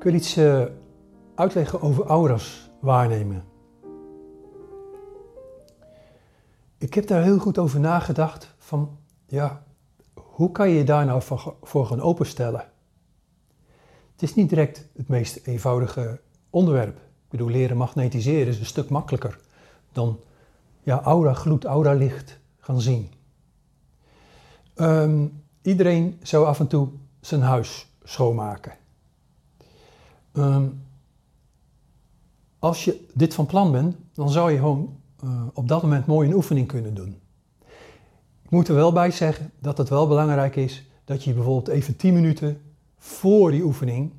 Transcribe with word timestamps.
Ik 0.00 0.06
wil 0.06 0.14
iets 0.14 0.36
uh, 0.36 0.64
uitleggen 1.34 1.82
over 1.82 2.04
auras 2.04 2.70
waarnemen. 2.78 3.44
Ik 6.78 6.94
heb 6.94 7.06
daar 7.06 7.22
heel 7.22 7.38
goed 7.38 7.58
over 7.58 7.80
nagedacht 7.80 8.54
van, 8.58 8.98
ja, 9.26 9.62
hoe 10.14 10.52
kan 10.52 10.68
je 10.68 10.74
je 10.74 10.84
daar 10.84 11.04
nou 11.04 11.22
voor 11.62 11.86
gaan 11.86 12.00
openstellen? 12.00 12.64
Het 14.12 14.22
is 14.22 14.34
niet 14.34 14.48
direct 14.48 14.88
het 14.96 15.08
meest 15.08 15.46
eenvoudige 15.46 16.20
onderwerp. 16.50 16.96
Ik 16.96 17.30
bedoel, 17.30 17.48
leren 17.48 17.76
magnetiseren 17.76 18.46
is 18.46 18.58
een 18.58 18.66
stuk 18.66 18.88
makkelijker 18.88 19.38
dan 19.92 20.20
ja, 20.82 21.00
aura 21.02 21.32
gloed, 21.32 21.64
aura 21.64 21.92
licht 21.92 22.38
gaan 22.58 22.80
zien. 22.80 23.12
Um, 24.74 25.42
iedereen 25.62 26.18
zou 26.22 26.46
af 26.46 26.60
en 26.60 26.66
toe 26.66 26.88
zijn 27.20 27.40
huis 27.40 27.94
schoonmaken. 28.02 28.79
Um, 30.32 30.82
als 32.58 32.84
je 32.84 33.06
dit 33.14 33.34
van 33.34 33.46
plan 33.46 33.72
bent, 33.72 33.96
dan 34.12 34.30
zou 34.30 34.50
je 34.50 34.58
gewoon 34.58 34.96
uh, 35.24 35.42
op 35.52 35.68
dat 35.68 35.82
moment 35.82 36.06
mooi 36.06 36.28
een 36.28 36.34
oefening 36.34 36.66
kunnen 36.66 36.94
doen. 36.94 37.20
Ik 38.42 38.50
moet 38.50 38.68
er 38.68 38.74
wel 38.74 38.92
bij 38.92 39.10
zeggen 39.10 39.52
dat 39.58 39.78
het 39.78 39.88
wel 39.88 40.08
belangrijk 40.08 40.56
is 40.56 40.86
dat 41.04 41.24
je 41.24 41.32
bijvoorbeeld 41.32 41.68
even 41.68 41.96
10 41.96 42.14
minuten 42.14 42.60
voor 42.98 43.50
die 43.50 43.62
oefening, 43.62 44.12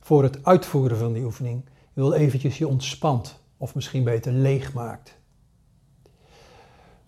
voor 0.00 0.22
het 0.22 0.44
uitvoeren 0.44 0.96
van 0.96 1.12
die 1.12 1.24
oefening, 1.24 1.64
wil 1.92 2.12
eventjes 2.12 2.58
je 2.58 2.68
ontspant 2.68 3.40
of 3.56 3.74
misschien 3.74 4.04
beter 4.04 4.32
leeg 4.32 4.72
maakt. 4.72 5.16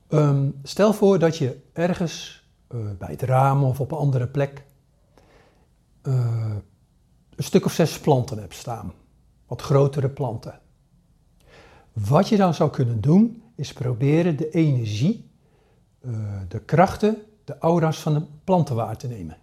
Um, 0.09 0.61
stel 0.63 0.93
voor 0.93 1.19
dat 1.19 1.37
je 1.37 1.59
ergens 1.73 2.47
uh, 2.75 2.81
bij 2.99 3.11
het 3.11 3.23
raam 3.23 3.65
of 3.65 3.81
op 3.81 3.91
een 3.91 3.99
andere 3.99 4.27
plek 4.27 4.65
uh, 6.03 6.57
een 7.37 7.45
stuk 7.45 7.65
of 7.65 7.73
zes 7.73 8.01
planten 8.01 8.39
hebt 8.39 8.55
staan. 8.55 8.93
Wat 9.47 9.63
grotere 9.63 10.09
planten. 10.09 10.61
Wat 11.93 12.29
je 12.29 12.37
dan 12.37 12.55
zou 12.55 12.71
kunnen 12.71 13.01
doen, 13.01 13.43
is 13.55 13.73
proberen 13.73 14.37
de 14.37 14.51
energie, 14.51 15.31
uh, 16.01 16.41
de 16.49 16.61
krachten, 16.61 17.17
de 17.45 17.59
aura's 17.59 17.99
van 17.99 18.15
de 18.15 18.23
planten 18.45 18.75
waar 18.75 18.97
te 18.97 19.09
nemen. 19.09 19.37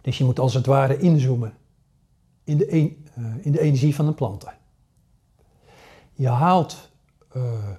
Dus 0.00 0.18
je 0.18 0.24
moet 0.24 0.38
als 0.38 0.54
het 0.54 0.66
ware 0.66 0.98
inzoomen 0.98 1.54
in 2.44 2.56
de, 2.56 2.72
een, 2.72 3.06
in 3.40 3.52
de 3.52 3.60
energie 3.60 3.94
van 3.94 4.06
de 4.06 4.12
planten. 4.12 4.54
Je 6.12 6.28
haalt 6.28 6.90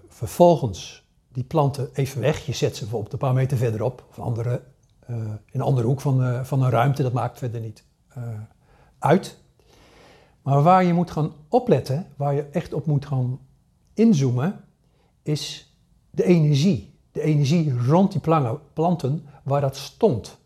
vervolgens 0.08 1.08
die 1.28 1.44
planten 1.44 1.90
even 1.94 2.22
weg. 2.22 2.46
Je 2.46 2.54
zet 2.54 2.76
ze 2.76 2.82
bijvoorbeeld 2.82 3.14
een 3.14 3.20
paar 3.20 3.34
meter 3.34 3.58
verderop 3.58 4.06
of 4.10 4.20
andere, 4.20 4.64
in 5.08 5.40
een 5.52 5.62
andere 5.62 5.88
hoek 5.88 6.02
van, 6.02 6.46
van 6.46 6.62
een 6.62 6.70
ruimte. 6.70 7.04
Dat 7.04 7.14
maakt 7.14 7.38
verder 7.38 7.62
niet 7.62 7.84
uit. 9.00 9.38
Maar 10.42 10.62
waar 10.62 10.84
je 10.84 10.94
moet 10.94 11.12
gaan 11.12 11.34
opletten, 11.48 12.08
waar 12.16 12.34
je 12.34 12.44
echt 12.44 12.74
op 12.74 12.86
moet 12.86 13.06
gaan 13.06 13.40
inzoomen, 13.94 14.64
is 15.24 15.74
de 16.10 16.24
energie. 16.24 17.00
De 17.12 17.22
energie 17.22 17.78
rond 17.78 18.12
die 18.12 18.22
planten 18.74 19.26
waar 19.44 19.62
dat 19.62 19.76
stond. 19.76 20.38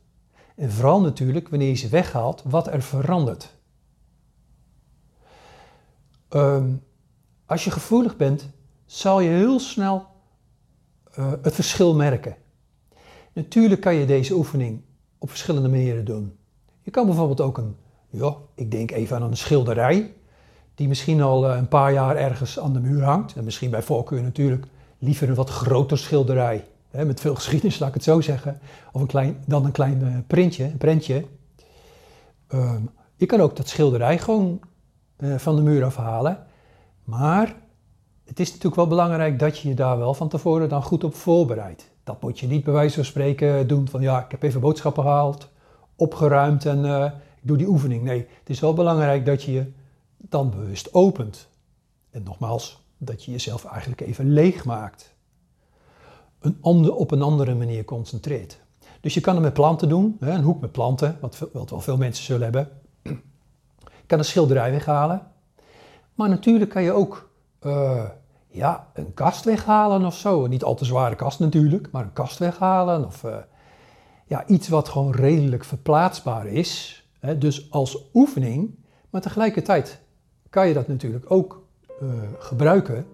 En 0.55 0.72
vooral 0.72 1.02
natuurlijk 1.02 1.49
wanneer 1.49 1.67
je 1.67 1.75
ze 1.75 1.89
weghaalt, 1.89 2.44
wat 2.45 2.67
er 2.67 2.81
verandert. 2.81 3.59
Um, 6.30 6.83
als 7.45 7.64
je 7.64 7.72
gevoelig 7.72 8.17
bent, 8.17 8.49
zal 8.86 9.19
je 9.19 9.30
heel 9.30 9.59
snel 9.59 10.08
uh, 11.19 11.31
het 11.42 11.53
verschil 11.55 11.95
merken. 11.95 12.36
Natuurlijk 13.33 13.82
kan 13.82 13.95
je 13.95 14.05
deze 14.05 14.33
oefening 14.33 14.82
op 15.17 15.30
verschillende 15.30 15.70
manieren 15.70 16.05
doen. 16.05 16.39
Je 16.81 16.92
kan 16.92 17.05
bijvoorbeeld 17.05 17.42
ook 17.42 17.58
een, 17.58 17.75
ja, 18.09 18.36
ik 18.55 18.71
denk 18.71 18.92
even 18.92 19.15
aan 19.15 19.23
een 19.23 19.37
schilderij, 19.37 20.14
die 20.75 20.87
misschien 20.87 21.21
al 21.21 21.49
uh, 21.49 21.55
een 21.55 21.67
paar 21.67 21.93
jaar 21.93 22.15
ergens 22.15 22.59
aan 22.59 22.73
de 22.73 22.80
muur 22.80 23.03
hangt. 23.03 23.36
En 23.36 23.43
misschien 23.43 23.69
bij 23.69 23.81
voorkeur 23.81 24.21
natuurlijk 24.21 24.65
liever 24.99 25.30
een 25.30 25.36
wat 25.36 25.49
groter 25.49 25.97
schilderij, 25.97 26.65
hè, 26.89 27.05
met 27.05 27.20
veel 27.20 27.36
geschiedenis, 27.36 27.80
laat 27.80 27.87
ik 27.87 27.93
het 27.93 28.03
zo 28.03 28.21
zeggen. 28.21 28.59
Of 28.91 29.02
een 29.02 29.08
klein, 29.08 29.43
dan 29.45 29.65
een 29.65 29.71
klein 29.71 30.02
uh, 30.02 30.17
printje, 30.27 30.64
een 30.64 30.77
prentje. 30.77 31.25
Um, 32.53 32.89
je 33.15 33.25
kan 33.25 33.41
ook 33.41 33.55
dat 33.55 33.67
schilderij 33.67 34.17
gewoon 34.17 34.59
van 35.37 35.55
de 35.55 35.61
muur 35.61 35.83
afhalen. 35.83 36.45
Maar 37.03 37.55
het 38.25 38.39
is 38.39 38.47
natuurlijk 38.47 38.75
wel 38.75 38.87
belangrijk 38.87 39.39
dat 39.39 39.59
je 39.59 39.67
je 39.67 39.75
daar 39.75 39.97
wel 39.97 40.14
van 40.14 40.30
tevoren 40.30 40.70
dan 40.70 40.83
goed 40.83 41.03
op 41.03 41.15
voorbereidt. 41.15 41.89
Dat 42.03 42.21
moet 42.21 42.39
je 42.39 42.47
niet 42.47 42.64
bij 42.64 42.73
wijze 42.73 42.95
van 42.95 43.05
spreken 43.05 43.67
doen 43.67 43.87
van 43.87 44.02
ja, 44.02 44.23
ik 44.23 44.31
heb 44.31 44.43
even 44.43 44.61
boodschappen 44.61 45.03
gehaald, 45.03 45.49
opgeruimd 46.02 46.66
en 46.66 46.86
uh, 46.86 47.06
ik 47.06 47.48
doe 47.48 47.58
die 47.58 47.67
oefening. 47.67 48.04
Nee, 48.04 48.28
het 48.39 48.50
is 48.50 48.60
wel 48.60 48.73
belangrijk 48.73 49.26
dat 49.26 49.44
je 49.44 49.52
je 49.52 49.72
dan 50.17 50.50
bewust 50.50 50.94
opent. 50.94 51.48
En 52.12 52.23
nogmaals, 52.23 52.84
dat 52.98 53.23
je 53.23 53.32
jezelf 53.32 53.66
eigenlijk 53.66 54.02
even 54.02 54.34
leeg 54.34 54.66
maakt. 54.66 55.14
Een 56.39 56.58
ander, 56.62 56.95
op 56.95 57.12
een 57.12 57.22
andere 57.22 57.56
manier 57.56 57.86
concentreert. 57.86 58.60
Dus 59.02 59.14
je 59.14 59.22
kan 59.22 59.34
het 59.34 59.44
met 59.44 59.54
planten 59.54 59.89
doen, 59.89 60.17
hè, 60.20 60.32
een 60.32 60.44
hoek 60.44 60.62
met 60.62 60.72
planten, 60.72 61.17
wat, 61.22 61.50
wat 61.54 61.70
wel 61.70 61.82
veel 61.82 61.98
mensen 61.98 62.23
zullen 62.23 62.44
hebben. 62.44 62.70
Je 63.83 64.08
kan 64.08 64.20
een 64.20 64.26
schilderij 64.26 64.72
weghalen. 64.72 65.28
Maar 66.14 66.30
natuurlijk 66.30 66.72
kan 66.72 66.83
je 66.83 66.92
ook 66.92 67.30
uh, 67.62 68.04
ja, 68.48 68.88
een 68.94 69.14
kast 69.14 69.45
weghalen 69.45 70.06
of 70.06 70.16
zo. 70.16 70.48
Niet 70.48 70.64
al 70.64 70.76
te 70.76 70.86
zware 70.86 71.16
kast 71.16 71.39
natuurlijk, 71.39 71.92
maar 71.92 72.04
een 72.04 72.14
kast 72.14 72.38
weghalen. 72.38 73.06
Of 73.06 73.23
uh, 73.23 73.36
ja, 74.31 74.47
iets 74.47 74.67
wat 74.67 74.89
gewoon 74.89 75.11
redelijk 75.11 75.64
verplaatsbaar 75.64 76.47
is. 76.47 77.03
Hè, 77.19 77.37
dus 77.37 77.71
als 77.71 78.09
oefening. 78.14 78.75
Maar 79.09 79.21
tegelijkertijd 79.21 80.02
kan 80.49 80.67
je 80.67 80.73
dat 80.73 80.87
natuurlijk 80.87 81.31
ook 81.31 81.64
uh, 82.02 82.09
gebruiken. 82.39 83.05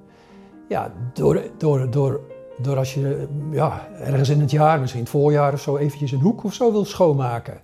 Ja, 0.69 0.93
door, 1.13 1.41
door, 1.57 1.91
door, 1.91 2.21
door 2.61 2.77
als 2.77 2.93
je 2.93 3.27
ja, 3.51 3.87
ergens 3.99 4.29
in 4.29 4.39
het 4.39 4.51
jaar, 4.51 4.79
misschien 4.79 5.01
het 5.01 5.09
voorjaar 5.09 5.53
of 5.53 5.61
zo, 5.61 5.77
eventjes 5.77 6.11
een 6.11 6.21
hoek 6.21 6.43
of 6.43 6.53
zo 6.53 6.71
wil 6.71 6.85
schoonmaken. 6.85 7.61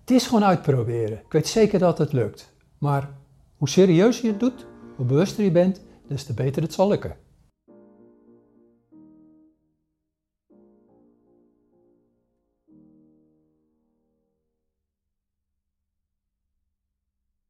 Het 0.00 0.10
is 0.10 0.26
gewoon 0.26 0.44
uitproberen. 0.44 1.18
Ik 1.18 1.32
weet 1.32 1.48
zeker 1.48 1.78
dat 1.78 1.98
het 1.98 2.12
lukt. 2.12 2.54
Maar 2.78 3.10
hoe 3.56 3.68
serieus 3.68 4.20
je 4.20 4.28
het 4.28 4.40
doet, 4.40 4.66
hoe 4.96 5.06
bewuster 5.06 5.44
je 5.44 5.50
bent, 5.50 5.80
des 6.06 6.24
te 6.24 6.34
beter 6.34 6.62
het 6.62 6.72
zal 6.72 6.88
lukken. 6.88 7.16